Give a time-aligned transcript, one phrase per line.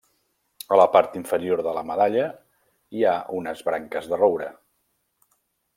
[0.75, 2.25] A la part inferior de la medalla
[2.99, 4.49] hi ha unes branques de roure.